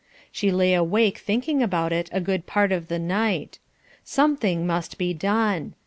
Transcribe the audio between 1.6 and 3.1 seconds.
about it a good part of the